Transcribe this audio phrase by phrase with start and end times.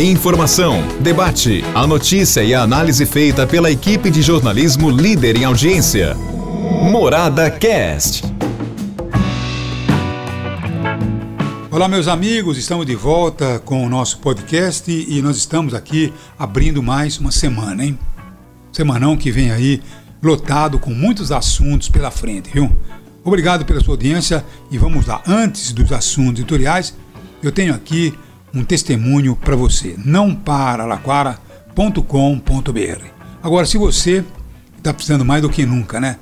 [0.00, 6.16] Informação, debate, a notícia e a análise feita pela equipe de jornalismo líder em audiência.
[6.90, 8.24] Morada Cast.
[11.70, 16.82] Olá, meus amigos, estamos de volta com o nosso podcast e nós estamos aqui abrindo
[16.82, 17.98] mais uma semana, hein?
[18.72, 19.80] Semanão que vem aí
[20.20, 22.68] lotado com muitos assuntos pela frente, viu?
[23.22, 25.22] Obrigado pela sua audiência e vamos lá.
[25.24, 26.96] Antes dos assuntos editoriais,
[27.42, 28.12] eu tenho aqui
[28.54, 29.96] um testemunho para você.
[30.04, 33.04] Não para laquara.com.br.
[33.42, 34.24] Agora, se você
[34.76, 36.16] está precisando mais do que nunca, né?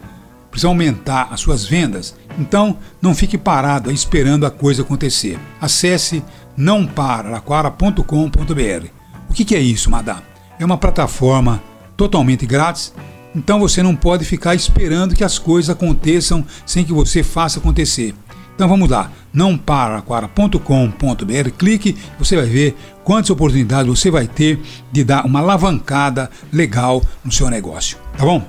[0.50, 5.38] Precisa aumentar as suas vendas, então não fique parado esperando a coisa acontecer.
[5.60, 6.24] Acesse
[6.56, 8.86] nãoparalaquara.com.br.
[9.28, 10.22] O que, que é isso, madame?
[10.58, 11.62] É uma plataforma
[11.96, 12.94] totalmente grátis
[13.34, 18.14] então você não pode ficar esperando que as coisas aconteçam sem que você faça acontecer.
[18.58, 25.24] Então vamos lá, nãoparaquara.com.br, clique, você vai ver quantas oportunidades você vai ter de dar
[25.24, 28.42] uma alavancada legal no seu negócio, tá bom?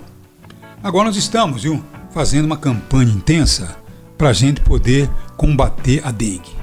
[0.81, 3.77] Agora nós estamos, viu, fazendo uma campanha intensa
[4.17, 6.57] para a gente poder combater a dengue.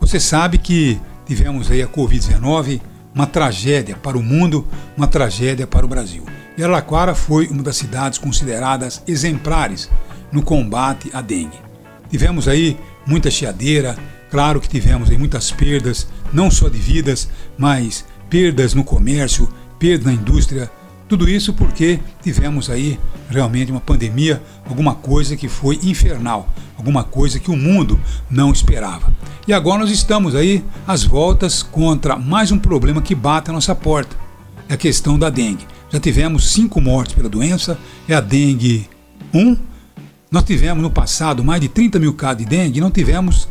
[0.00, 2.80] Você sabe que tivemos aí a Covid-19,
[3.14, 4.66] uma tragédia para o mundo,
[4.96, 6.24] uma tragédia para o Brasil.
[6.56, 9.90] E Araraquara foi uma das cidades consideradas exemplares
[10.32, 11.67] no combate à dengue.
[12.10, 13.96] Tivemos aí muita chiadeira,
[14.30, 20.06] claro que tivemos aí muitas perdas, não só de vidas, mas perdas no comércio, perdas
[20.06, 20.70] na indústria,
[21.08, 23.00] tudo isso porque tivemos aí
[23.30, 27.98] realmente uma pandemia, alguma coisa que foi infernal, alguma coisa que o mundo
[28.30, 29.10] não esperava.
[29.46, 33.74] E agora nós estamos aí às voltas contra mais um problema que bate à nossa
[33.74, 34.14] porta,
[34.68, 35.66] é a questão da dengue.
[35.90, 38.86] Já tivemos cinco mortes pela doença, é a dengue
[39.32, 39.56] 1,
[40.30, 43.48] nós tivemos no passado mais de 30 mil casos de dengue e não tivemos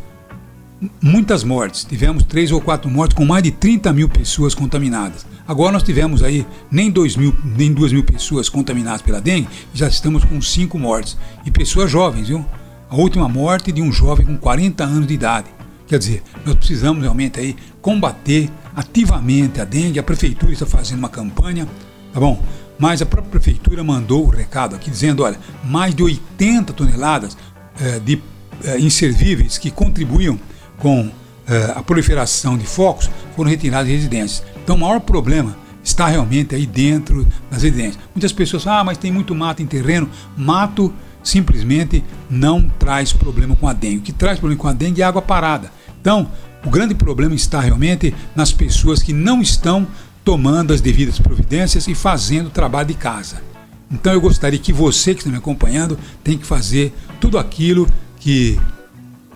[1.02, 1.84] muitas mortes.
[1.84, 5.26] Tivemos três ou quatro mortes com mais de 30 mil pessoas contaminadas.
[5.46, 9.88] Agora nós tivemos aí nem 2 mil, nem 2 mil pessoas contaminadas pela dengue, já
[9.88, 11.16] estamos com cinco mortes.
[11.44, 12.44] E pessoas jovens, viu?
[12.88, 15.48] A última morte de um jovem com 40 anos de idade.
[15.86, 19.98] Quer dizer, nós precisamos realmente aí combater ativamente a dengue.
[19.98, 21.66] A prefeitura está fazendo uma campanha,
[22.12, 22.42] tá bom?
[22.78, 27.36] Mas a própria prefeitura mandou o recado aqui dizendo, olha, mais de 80 toneladas
[27.80, 28.22] eh, de
[28.64, 30.38] eh, inservíveis que contribuíam
[30.78, 31.10] com
[31.48, 34.42] eh, a proliferação de focos foram retirados de residências.
[34.62, 37.98] Então o maior problema está realmente aí dentro das residências.
[38.14, 40.08] Muitas pessoas falam, ah, mas tem muito mato em terreno.
[40.36, 43.98] Mato simplesmente não traz problema com a dengue.
[43.98, 45.72] O que traz problema com a dengue é água parada.
[46.00, 46.30] Então,
[46.64, 49.86] o grande problema está realmente nas pessoas que não estão
[50.28, 53.42] tomando as devidas providências e fazendo o trabalho de casa.
[53.90, 57.88] Então eu gostaria que você que está me acompanhando tem que fazer tudo aquilo
[58.20, 58.60] que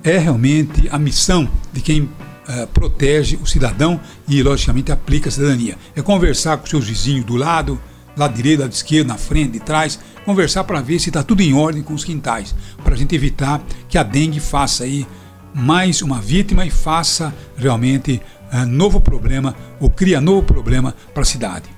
[0.05, 3.99] é realmente a missão de quem uh, protege o cidadão
[4.29, 5.79] e, logicamente, aplica a cidadania.
[5.97, 7.81] É conversar com seus vizinhos do lado,
[8.15, 11.55] lado direito, lado esquerdo, na frente, de trás, conversar para ver se está tudo em
[11.55, 12.55] ordem com os quintais,
[12.85, 15.07] para a gente evitar que a dengue faça aí
[15.55, 18.21] mais uma vítima e faça realmente
[18.53, 21.69] uh, novo problema ou cria novo problema para a cidade.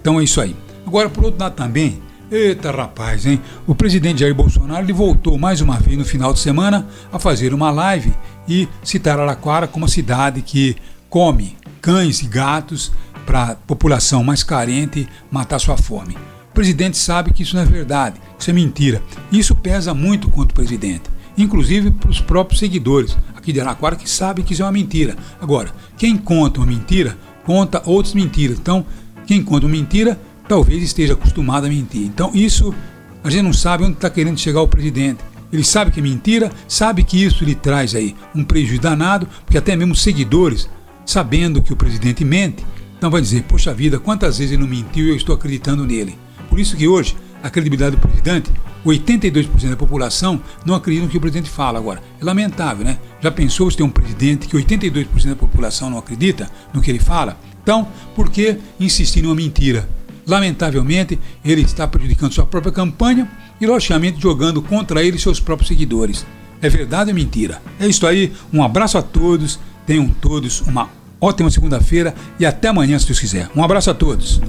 [0.00, 0.56] Então é isso aí.
[0.86, 3.40] Agora, por outro lado também, eita rapaz, hein?
[3.66, 7.52] O presidente Jair Bolsonaro ele voltou mais uma vez no final de semana a fazer
[7.52, 8.14] uma live
[8.48, 10.76] e citar Araquara como a cidade que
[11.08, 12.92] come cães e gatos
[13.26, 16.16] para a população mais carente matar sua fome.
[16.50, 19.02] O presidente sabe que isso não é verdade, isso é mentira.
[19.30, 21.04] Isso pesa muito contra o presidente
[21.36, 25.16] inclusive para os próprios seguidores aqui de Araquara que sabem que isso é uma mentira.
[25.40, 28.58] Agora, quem conta uma mentira, conta outras mentiras.
[28.58, 28.84] Então,
[29.26, 32.02] quem conta uma mentira, talvez esteja acostumado a mentir.
[32.02, 32.74] Então, isso
[33.22, 35.20] a gente não sabe onde está querendo chegar o presidente.
[35.52, 39.58] Ele sabe que é mentira, sabe que isso lhe traz aí um prejuízo danado, porque
[39.58, 40.68] até mesmo seguidores,
[41.04, 42.64] sabendo que o presidente mente,
[42.96, 46.16] então vai dizer, poxa vida, quantas vezes ele não mentiu e eu estou acreditando nele.
[46.48, 48.50] Por isso que hoje a credibilidade do presidente
[48.84, 51.78] 82% da população não acredita no que o presidente fala.
[51.78, 52.98] Agora, é lamentável, né?
[53.20, 56.98] Já pensou se tem um presidente que 82% da população não acredita no que ele
[56.98, 57.38] fala?
[57.62, 59.88] Então, por que insistir numa mentira?
[60.26, 63.28] Lamentavelmente, ele está prejudicando sua própria campanha
[63.60, 66.24] e, logicamente, jogando contra ele seus próprios seguidores.
[66.62, 67.60] É verdade ou mentira?
[67.78, 68.32] É isso aí.
[68.52, 69.58] Um abraço a todos.
[69.86, 70.88] Tenham todos uma
[71.20, 73.50] ótima segunda-feira e até amanhã, se Deus quiser.
[73.56, 74.40] Um abraço a todos.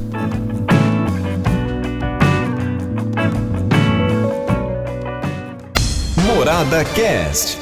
[6.51, 7.60] Morada Cast.